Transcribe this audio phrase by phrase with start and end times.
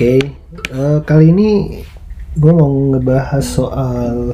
[0.00, 0.16] Oke,
[0.72, 1.76] eh, kali ini
[2.32, 4.32] gue mau ngebahas soal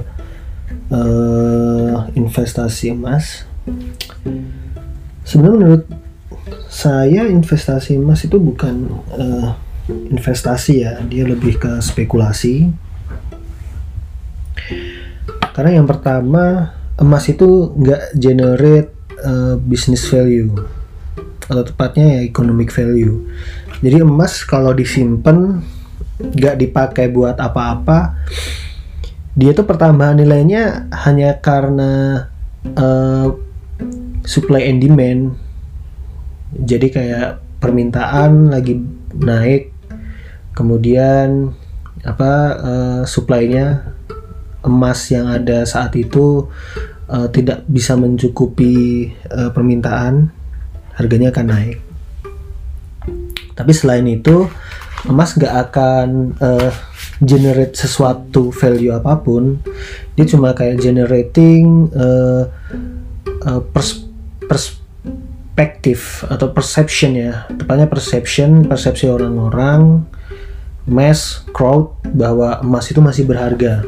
[0.94, 3.42] eh, investasi emas.
[5.26, 5.84] Sebenarnya menurut
[6.70, 9.50] saya investasi emas itu bukan eh,
[10.14, 12.70] investasi ya, dia lebih ke spekulasi.
[15.50, 20.62] Karena yang pertama emas itu nggak generate eh, business value
[21.50, 23.26] atau tepatnya ya economic value.
[23.84, 25.60] Jadi emas kalau disimpan
[26.16, 28.16] nggak dipakai buat apa-apa,
[29.36, 32.24] dia tuh pertambahan nilainya hanya karena
[32.72, 33.36] uh,
[34.24, 35.36] supply and demand.
[36.56, 38.80] Jadi kayak permintaan lagi
[39.12, 39.76] naik,
[40.56, 41.52] kemudian
[42.00, 43.92] apa uh, supply-nya
[44.64, 46.48] emas yang ada saat itu
[47.12, 50.32] uh, tidak bisa mencukupi uh, permintaan,
[50.96, 51.85] harganya akan naik.
[53.56, 54.44] Tapi selain itu,
[55.08, 56.70] emas gak akan uh,
[57.24, 59.56] generate sesuatu value apa pun.
[60.12, 62.44] Dia cuma kayak generating uh,
[63.48, 64.04] uh, pers
[64.46, 67.48] perspektif atau perception ya.
[67.48, 70.04] Tepatnya perception, persepsi orang-orang,
[70.84, 73.82] mass, crowd bahwa emas itu masih berharga.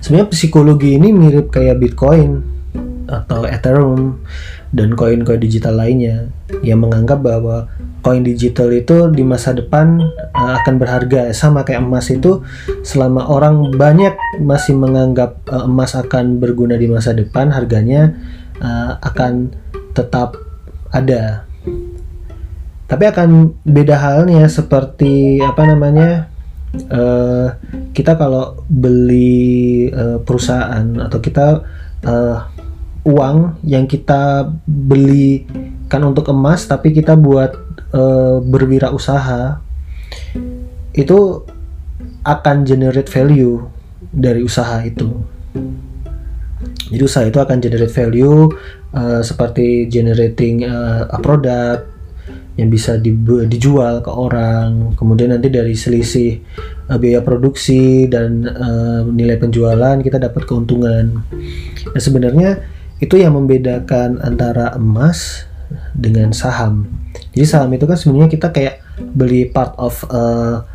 [0.00, 2.40] Sebenarnya psikologi ini mirip kayak Bitcoin
[3.08, 4.24] atau Ethereum
[4.68, 6.28] dan koin-koin digital lainnya
[6.60, 7.68] yang menganggap bahwa
[8.04, 10.00] koin digital itu di masa depan
[10.36, 11.32] uh, akan berharga.
[11.32, 12.44] Sama kayak emas itu
[12.84, 18.12] selama orang banyak masih menganggap uh, emas akan berguna di masa depan harganya
[18.60, 19.52] uh, akan
[19.96, 20.36] tetap
[20.92, 21.48] ada.
[22.88, 26.32] Tapi akan beda halnya seperti apa namanya
[26.88, 27.52] uh,
[27.92, 31.46] kita kalau beli uh, perusahaan atau kita
[32.04, 32.57] uh,
[33.08, 37.56] uang yang kita belikan untuk emas tapi kita buat
[37.88, 38.02] e,
[38.44, 39.64] berwirausaha
[40.92, 41.18] itu
[42.28, 43.64] akan generate value
[44.12, 45.08] dari usaha itu.
[46.88, 48.48] Jadi usaha itu akan generate value
[48.96, 51.84] uh, seperti generating uh, a product
[52.58, 53.12] yang bisa di,
[53.46, 54.96] dijual ke orang.
[54.96, 56.40] Kemudian nanti dari selisih
[56.88, 61.22] uh, biaya produksi dan uh, nilai penjualan kita dapat keuntungan.
[61.92, 62.58] Nah sebenarnya
[62.98, 65.46] itu yang membedakan antara emas
[65.94, 66.90] dengan saham.
[67.34, 68.82] Jadi saham itu kan sebenarnya kita kayak
[69.14, 70.66] beli part of uh,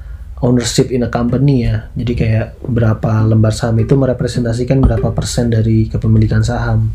[0.44, 1.88] ownership in a company ya.
[1.96, 6.92] Jadi kayak berapa lembar saham itu merepresentasikan berapa persen dari kepemilikan saham.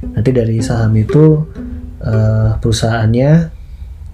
[0.00, 1.44] Nanti dari saham itu
[2.00, 3.30] uh, perusahaannya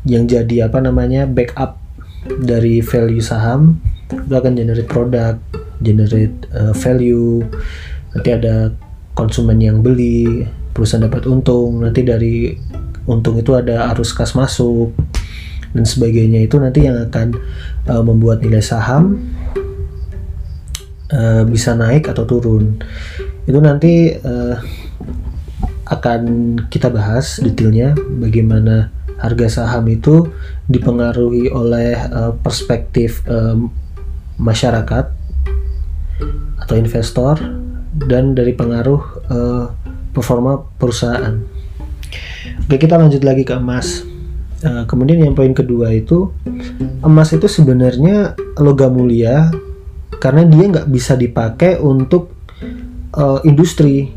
[0.06, 1.78] yang jadi apa namanya backup
[2.26, 5.34] dari value saham itu akan generate produk,
[5.82, 7.42] generate uh, value.
[8.14, 8.70] Nanti ada
[9.16, 10.44] konsumen yang beli,
[10.76, 12.52] perusahaan dapat untung, nanti dari
[13.08, 14.92] untung itu ada arus kas masuk
[15.72, 17.32] dan sebagainya itu nanti yang akan
[17.88, 19.24] uh, membuat nilai saham
[21.10, 22.76] uh, bisa naik atau turun.
[23.48, 24.60] Itu nanti uh,
[25.86, 26.22] akan
[26.68, 30.28] kita bahas detailnya bagaimana harga saham itu
[30.68, 33.56] dipengaruhi oleh uh, perspektif uh,
[34.36, 35.08] masyarakat
[36.60, 37.40] atau investor
[38.04, 39.00] dan dari pengaruh
[39.32, 39.66] uh,
[40.12, 41.40] performa perusahaan.
[42.66, 44.04] Oke, kita lanjut lagi ke emas.
[44.60, 46.32] Uh, kemudian yang poin kedua itu
[47.04, 49.52] emas itu sebenarnya logam mulia
[50.16, 52.32] karena dia nggak bisa dipakai untuk
[53.16, 54.12] uh, industri.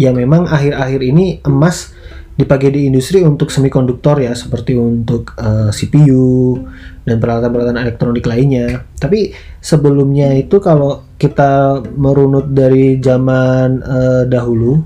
[0.00, 1.92] Ya memang akhir-akhir ini emas
[2.32, 6.56] dipakai di industri untuk semikonduktor ya seperti untuk uh, CPU
[7.04, 8.88] dan peralatan-peralatan elektronik lainnya.
[8.96, 14.80] Tapi sebelumnya itu kalau kita merunut dari zaman uh, dahulu,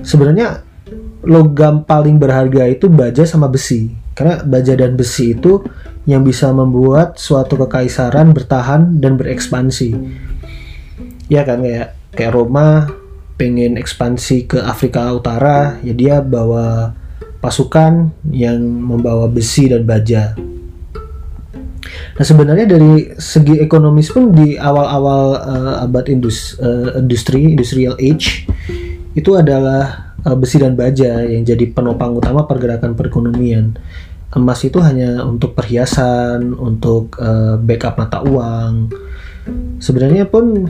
[0.00, 0.64] sebenarnya
[1.28, 3.92] logam paling berharga itu baja sama besi.
[4.16, 5.62] Karena baja dan besi itu
[6.08, 9.92] yang bisa membuat suatu kekaisaran bertahan dan berekspansi.
[11.28, 12.88] Ya kan kayak kayak Roma
[13.38, 16.92] pengen ekspansi ke Afrika Utara, ya dia bawa
[17.38, 20.34] pasukan yang membawa besi dan baja.
[22.18, 28.42] Nah sebenarnya dari segi ekonomis pun di awal-awal uh, abad indus, uh, industri industrial age
[29.14, 33.78] itu adalah uh, besi dan baja yang jadi penopang utama pergerakan perekonomian.
[34.34, 38.90] Emas itu hanya untuk perhiasan, untuk uh, backup mata uang.
[39.78, 40.68] Sebenarnya pun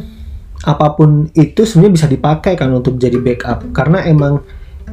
[0.66, 3.70] apa pun itu sebenarnya bisa dipakai kan untuk jadi backup.
[3.70, 4.43] Karena emang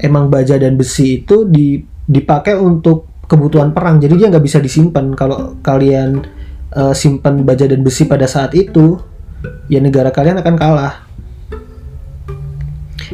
[0.01, 3.97] emang baja dan besi itu di, dipakai untuk kebutuhan perang.
[3.97, 5.15] Jadi dia nggak bisa disimpan.
[5.17, 6.21] Kalau kalian
[6.75, 9.01] uh, simpan baja dan besi pada saat itu
[9.69, 10.95] ya negara kalian akan kalah.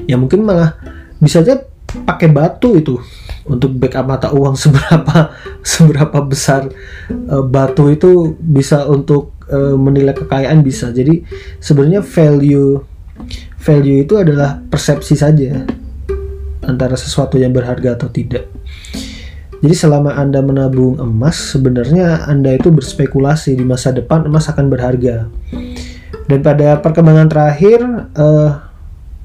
[0.08, 0.76] Ya mungkin malah
[1.20, 1.64] bisa aja
[2.08, 3.00] pakai batu itu
[3.46, 6.72] untuk backup mata uang seberapa seberapa besar
[7.28, 10.90] uh, batu itu bisa untuk uh, menilai kekayaan bisa.
[10.90, 11.22] Jadi
[11.60, 12.82] sebenarnya value
[13.62, 15.68] value itu adalah persepsi saja
[16.66, 18.50] antara sesuatu yang berharga atau tidak.
[19.62, 25.30] Jadi selama anda menabung emas sebenarnya anda itu berspekulasi di masa depan emas akan berharga.
[26.26, 27.80] Dan pada perkembangan terakhir
[28.18, 28.50] uh,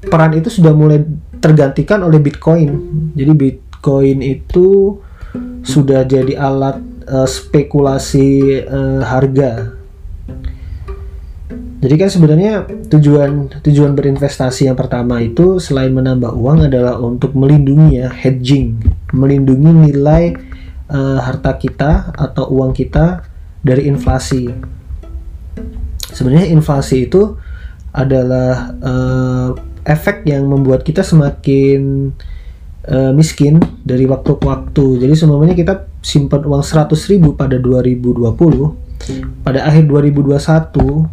[0.05, 1.01] peran itu sudah mulai
[1.41, 2.69] tergantikan oleh Bitcoin.
[3.17, 4.97] Jadi bit Bitcoin itu
[5.61, 9.76] sudah jadi alat uh, spekulasi uh, harga.
[11.77, 18.01] Jadi kan sebenarnya tujuan tujuan berinvestasi yang pertama itu selain menambah uang adalah untuk melindungi
[18.01, 18.81] ya hedging,
[19.13, 20.33] melindungi nilai
[20.89, 23.21] uh, harta kita atau uang kita
[23.61, 24.49] dari inflasi.
[26.09, 27.37] Sebenarnya inflasi itu
[27.93, 29.49] adalah uh,
[29.85, 32.09] efek yang membuat kita semakin
[32.89, 34.85] uh, miskin dari waktu ke waktu.
[35.05, 38.33] Jadi semuanya kita simpan uang 100 ribu pada 2020,
[39.45, 41.05] pada akhir 2021,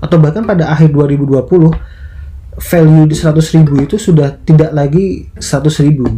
[0.00, 1.72] atau bahkan pada akhir 2020,
[2.56, 6.08] value di 100 ribu itu sudah tidak lagi 100 ribu.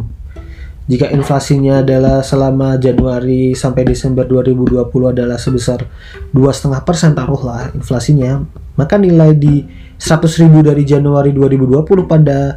[0.88, 5.84] Jika inflasinya adalah selama Januari sampai Desember 2020 adalah sebesar
[6.32, 8.40] 2,5 persen taruhlah inflasinya,
[8.80, 9.68] maka nilai di
[10.00, 12.56] 100 ribu dari Januari 2020 pada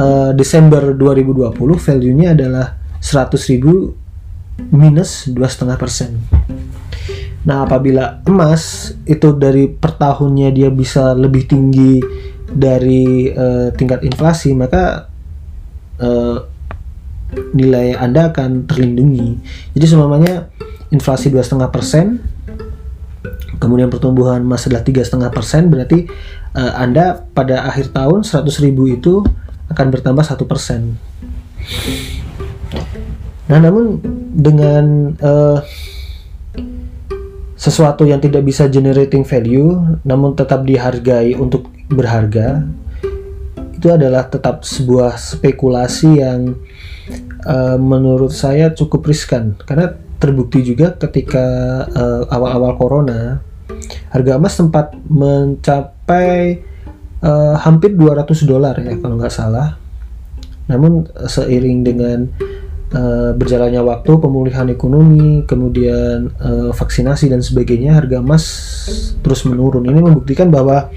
[0.00, 2.72] uh, Desember 2020 value-nya adalah
[3.04, 6.10] 100.000 minus 2,5 persen.
[7.48, 11.96] Nah, apabila emas itu dari per tahunnya dia bisa lebih tinggi
[12.44, 15.08] dari uh, tingkat inflasi, maka
[15.96, 16.44] uh,
[17.56, 19.40] nilai Anda akan terlindungi.
[19.72, 20.52] Jadi semuanya
[20.92, 22.20] inflasi 2,5 persen,
[23.56, 26.04] kemudian pertumbuhan emas adalah 3,5 persen, berarti
[26.52, 29.24] uh, Anda pada akhir tahun 100.000 itu
[29.72, 31.00] akan bertambah satu persen.
[33.48, 34.04] Nah, namun
[34.36, 35.64] dengan uh,
[37.58, 42.62] sesuatu yang tidak bisa generating value, namun tetap dihargai untuk berharga,
[43.74, 46.54] itu adalah tetap sebuah spekulasi yang
[47.46, 51.46] uh, menurut saya cukup riskan karena terbukti juga ketika
[51.86, 53.38] uh, awal-awal corona
[54.10, 56.58] harga emas sempat mencapai
[57.22, 59.78] uh, hampir 200 dolar ya kalau nggak salah.
[60.68, 62.28] Namun seiring dengan
[62.92, 68.44] uh, berjalannya waktu, pemulihan ekonomi, kemudian uh, vaksinasi dan sebagainya, harga emas
[69.20, 69.84] terus menurun.
[69.88, 70.88] Ini membuktikan bahwa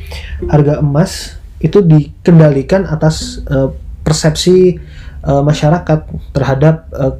[0.47, 3.71] harga emas itu dikendalikan atas uh,
[4.01, 4.81] persepsi
[5.25, 7.15] uh, masyarakat terhadap uh,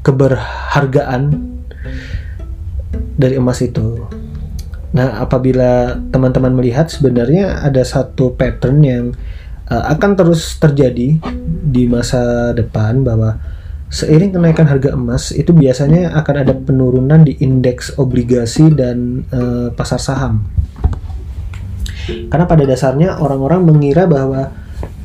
[0.00, 1.52] keberhargaan
[3.16, 4.06] dari emas itu.
[4.96, 9.04] Nah, apabila teman-teman melihat sebenarnya ada satu pattern yang
[9.68, 11.20] uh, akan terus terjadi
[11.66, 13.36] di masa depan bahwa
[13.86, 20.02] seiring kenaikan harga emas itu biasanya akan ada penurunan di indeks obligasi dan uh, pasar
[20.02, 20.42] saham.
[22.06, 24.54] Karena pada dasarnya orang-orang mengira bahwa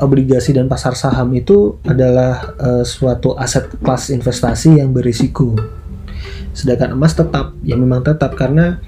[0.02, 5.58] obligasi dan pasar saham itu adalah uh, suatu aset kelas investasi yang berisiko.
[6.54, 8.82] Sedangkan emas tetap, ya memang tetap karena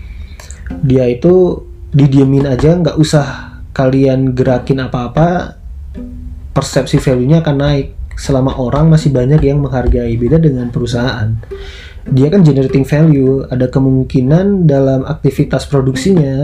[0.82, 5.58] dia itu didiemin aja nggak usah kalian gerakin apa-apa
[6.54, 7.88] persepsi value-nya akan naik
[8.18, 11.34] selama orang masih banyak yang menghargai beda dengan perusahaan.
[12.04, 16.44] Dia kan generating value ada kemungkinan dalam aktivitas produksinya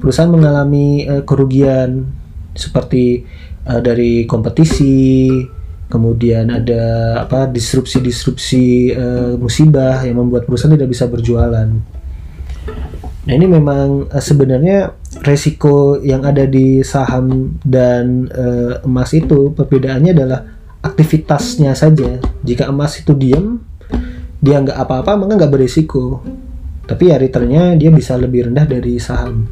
[0.00, 2.08] perusahaan mengalami uh, kerugian
[2.56, 3.28] seperti
[3.68, 5.28] uh, dari kompetisi
[5.86, 6.84] kemudian ada
[7.22, 11.68] apa disrupsi-disrupsi uh, musibah yang membuat perusahaan tidak bisa berjualan.
[13.26, 20.12] Nah ini memang uh, sebenarnya resiko yang ada di saham dan uh, emas itu perbedaannya
[20.16, 20.40] adalah
[20.86, 22.22] aktivitasnya saja.
[22.46, 23.60] Jika emas itu diam,
[24.38, 26.22] dia nggak apa-apa maka nggak berisiko.
[26.86, 29.50] Tapi ya returnnya dia bisa lebih rendah dari saham.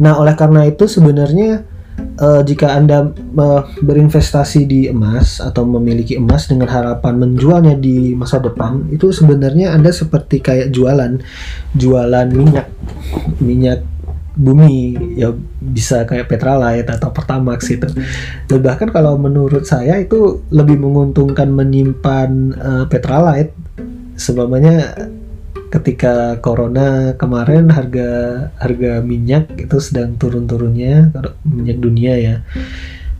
[0.00, 1.68] Nah oleh karena itu sebenarnya
[2.16, 8.40] uh, jika Anda uh, berinvestasi di emas atau memiliki emas dengan harapan menjualnya di masa
[8.40, 11.20] depan, itu sebenarnya Anda seperti kayak jualan
[11.76, 12.72] jualan minyak
[13.44, 13.84] minyak
[14.40, 17.86] bumi ya bisa kayak Petralite atau Pertamax gitu.
[18.48, 23.52] Dan bahkan kalau menurut saya itu lebih menguntungkan menyimpan uh, Petralite
[24.16, 24.96] sebabnya
[25.70, 28.10] ketika corona kemarin harga
[28.58, 31.14] harga minyak itu sedang turun-turunnya
[31.46, 32.36] minyak dunia ya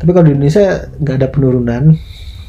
[0.02, 1.94] tapi kalau di Indonesia nggak ada penurunan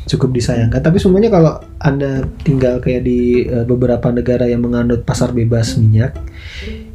[0.09, 5.29] cukup disayangkan tapi semuanya kalau anda tinggal kayak di uh, beberapa negara yang menganut pasar
[5.29, 6.17] bebas minyak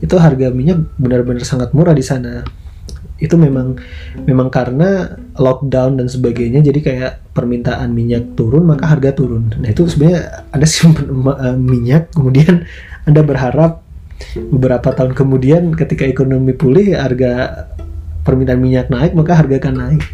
[0.01, 2.45] itu harga minyak benar-benar sangat murah di sana.
[3.17, 3.81] Itu memang
[4.29, 9.57] memang karena lockdown dan sebagainya jadi kayak permintaan minyak turun maka harga turun.
[9.57, 12.69] Nah itu sebenarnya ada simpan eh, minyak kemudian
[13.09, 13.81] anda berharap
[14.53, 17.65] beberapa tahun kemudian ketika ekonomi pulih harga
[18.25, 20.05] permintaan minyak naik maka harga akan naik.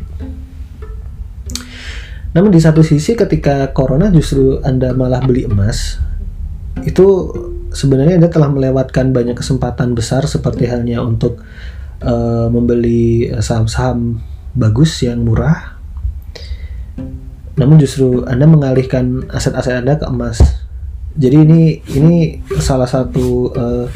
[2.32, 6.00] Namun di satu sisi ketika corona justru anda malah beli emas
[6.80, 7.28] itu
[7.72, 11.40] sebenarnya anda telah melewatkan banyak kesempatan besar seperti halnya untuk
[12.04, 14.20] uh, membeli saham-saham
[14.52, 15.82] bagus yang murah
[17.56, 20.40] namun justru Anda mengalihkan aset-aset Anda ke emas.
[21.12, 21.62] Jadi ini
[21.92, 23.86] ini salah satu uh,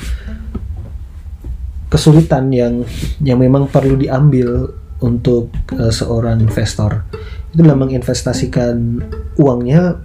[1.88, 2.84] kesulitan yang
[3.24, 4.68] yang memang perlu diambil
[5.00, 7.08] untuk uh, seorang investor.
[7.56, 9.00] Itu dalam menginvestasikan
[9.40, 9.96] uangnya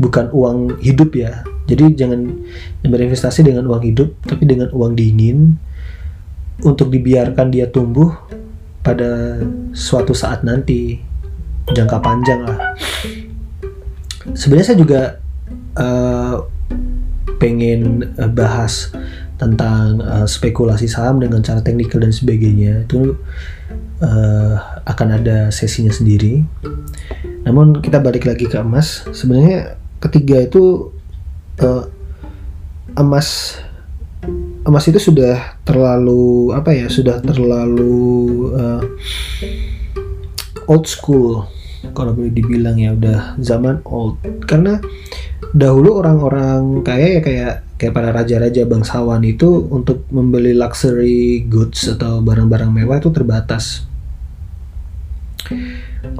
[0.00, 1.44] bukan uang hidup ya.
[1.70, 2.26] Jadi jangan
[2.82, 5.54] berinvestasi dengan uang hidup tapi dengan uang dingin.
[6.60, 8.12] Untuk dibiarkan dia tumbuh
[8.84, 9.40] pada
[9.72, 11.00] suatu saat nanti
[11.72, 12.58] jangka panjang lah.
[14.36, 15.00] Sebenarnya saya juga
[15.80, 16.44] uh,
[17.40, 18.92] pengen uh, bahas
[19.40, 22.84] tentang uh, spekulasi saham dengan cara teknikal dan sebagainya.
[22.84, 23.16] Itu
[24.04, 26.44] uh, akan ada sesinya sendiri.
[27.48, 29.08] Namun kita balik lagi ke emas.
[29.16, 30.92] Sebenarnya ketiga itu
[31.60, 31.84] uh,
[32.98, 33.60] emas
[34.66, 38.82] emas itu sudah terlalu apa ya sudah terlalu uh,
[40.68, 41.48] old school.
[41.96, 44.20] Kalau boleh dibilang ya udah zaman old.
[44.44, 44.76] Karena
[45.56, 52.20] dahulu orang-orang kaya ya kayak kayak para raja-raja bangsawan itu untuk membeli luxury goods atau
[52.20, 53.88] barang-barang mewah itu terbatas.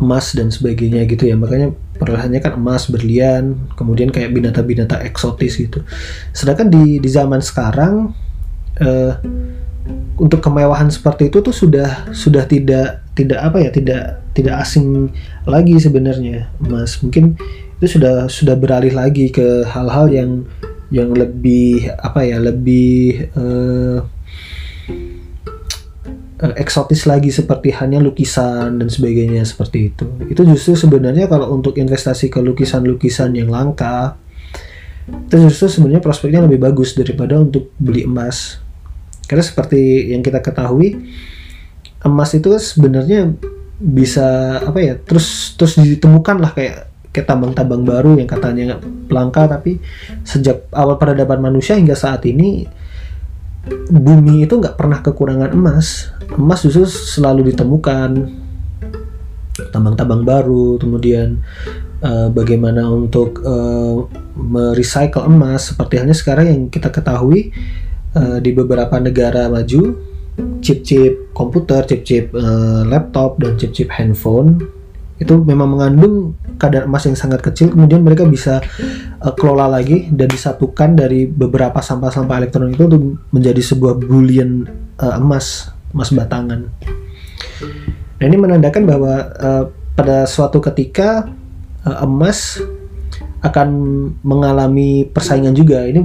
[0.00, 1.36] Emas dan sebagainya gitu ya.
[1.36, 5.84] Makanya perlahannya kan emas berlian kemudian kayak binatang-binatang eksotis gitu.
[6.32, 8.16] Sedangkan di di zaman sekarang
[8.80, 9.12] uh,
[10.20, 15.12] untuk kemewahan seperti itu tuh sudah sudah tidak tidak apa ya tidak tidak asing
[15.48, 17.36] lagi sebenarnya mas mungkin
[17.80, 20.30] itu sudah sudah beralih lagi ke hal-hal yang
[20.92, 24.04] yang lebih apa ya lebih uh,
[26.42, 30.04] uh, eksotis lagi seperti hanya lukisan dan sebagainya seperti itu.
[30.26, 34.16] Itu justru sebenarnya kalau untuk investasi ke lukisan-lukisan yang langka
[35.10, 38.62] itu justru sebenarnya prospeknya lebih bagus daripada untuk beli emas.
[39.26, 40.98] Karena seperti yang kita ketahui
[42.02, 43.30] emas itu sebenarnya
[43.80, 48.78] bisa apa ya terus terus ditemukan lah kayak kayak tambang-tambang baru yang katanya
[49.08, 49.80] langka tapi
[50.22, 52.68] sejak awal peradaban manusia hingga saat ini
[53.90, 56.10] bumi itu nggak pernah kekurangan emas.
[56.32, 58.10] Emas justru selalu ditemukan.
[59.70, 61.44] Tambang-tambang baru kemudian
[62.00, 67.52] uh, bagaimana untuk uh, merecycle emas seperti halnya sekarang yang kita ketahui
[68.16, 70.00] uh, di beberapa negara maju
[70.64, 74.64] chip-chip komputer, chip-chip uh, laptop dan chip-chip handphone
[75.20, 78.64] itu memang mengandung kadar emas yang sangat kecil kemudian mereka bisa
[79.20, 84.64] uh, kelola lagi dan disatukan dari beberapa sampah-sampah elektronik itu untuk menjadi sebuah bullion
[84.96, 86.72] uh, emas emas batangan.
[88.16, 91.28] Nah ini menandakan bahwa uh, pada suatu ketika
[91.84, 92.56] uh, emas
[93.44, 93.68] akan
[94.24, 95.84] mengalami persaingan juga.
[95.84, 96.00] Ini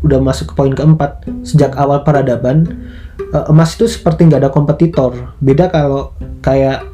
[0.00, 2.88] udah masuk ke poin keempat sejak awal peradaban
[3.52, 5.12] emas itu seperti nggak ada kompetitor
[5.44, 6.88] beda kalau kayak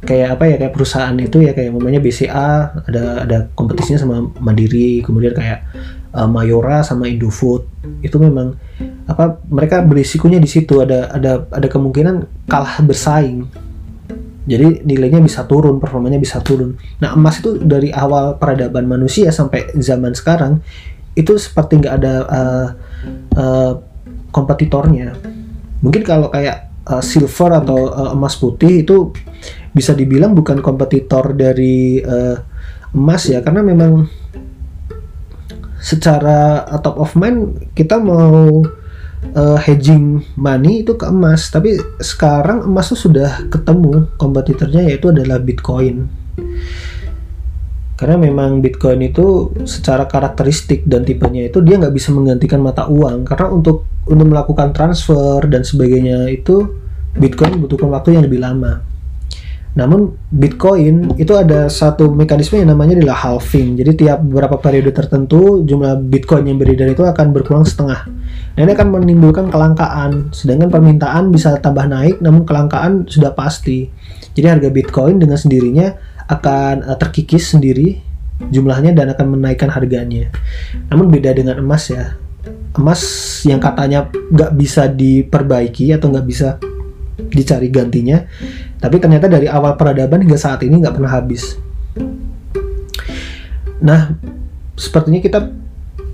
[0.00, 5.04] kayak apa ya kayak perusahaan itu ya kayak namanya BCA ada ada kompetisinya sama Mandiri
[5.04, 5.60] kemudian kayak
[6.14, 7.68] uh, Mayora sama Indofood.
[8.00, 8.56] Itu memang
[9.06, 10.80] apa mereka berisikonya di situ.
[10.80, 13.46] Ada ada ada kemungkinan kalah bersaing.
[14.48, 16.74] Jadi nilainya bisa turun performanya bisa turun.
[16.98, 20.64] Nah emas itu dari awal peradaban manusia sampai zaman sekarang
[21.12, 22.68] itu seperti nggak ada uh,
[23.36, 23.72] uh,
[24.32, 25.12] kompetitornya.
[25.84, 26.72] Mungkin kalau kayak
[27.04, 29.14] silver atau emas putih itu
[29.70, 32.36] bisa dibilang bukan kompetitor dari uh,
[32.90, 34.10] emas ya karena memang
[35.80, 38.60] secara top of mind kita mau
[39.34, 41.48] uh, hedging money itu ke emas.
[41.48, 46.06] Tapi sekarang emas itu sudah ketemu kompetitornya yaitu adalah Bitcoin.
[47.96, 53.28] Karena memang Bitcoin itu secara karakteristik dan tipenya itu dia nggak bisa menggantikan mata uang.
[53.28, 56.64] Karena untuk untuk melakukan transfer dan sebagainya itu
[57.12, 58.89] Bitcoin membutuhkan waktu yang lebih lama.
[59.78, 63.78] Namun Bitcoin itu ada satu mekanisme yang namanya adalah halving.
[63.78, 68.10] Jadi tiap beberapa periode tertentu jumlah Bitcoin yang beredar itu akan berkurang setengah.
[68.58, 70.34] Nah ini akan menimbulkan kelangkaan.
[70.34, 73.86] Sedangkan permintaan bisa tambah naik, namun kelangkaan sudah pasti.
[74.34, 75.94] Jadi harga Bitcoin dengan sendirinya
[76.26, 77.98] akan uh, terkikis sendiri
[78.50, 80.34] jumlahnya dan akan menaikkan harganya.
[80.90, 82.18] Namun beda dengan emas ya.
[82.74, 83.02] Emas
[83.46, 86.58] yang katanya nggak bisa diperbaiki atau nggak bisa
[87.30, 88.24] dicari gantinya
[88.80, 91.60] tapi ternyata dari awal peradaban hingga saat ini nggak pernah habis.
[93.84, 94.16] Nah
[94.74, 95.40] sepertinya kita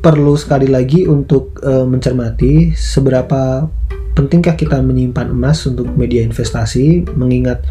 [0.02, 3.66] perlu sekali lagi untuk uh, mencermati seberapa
[4.16, 7.62] pentingkah kita menyimpan emas untuk media investasi mengingat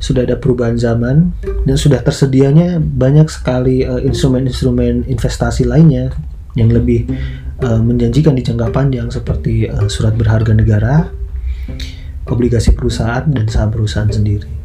[0.00, 1.36] sudah ada perubahan zaman
[1.68, 6.08] dan sudah tersedianya banyak sekali eh, instrumen-instrumen investasi lainnya
[6.56, 7.04] yang lebih
[7.62, 11.06] uh, menjanjikan di jangka panjang seperti uh, surat berharga negara,
[12.30, 14.59] obligasi perusahaan dan saham perusahaan sendiri.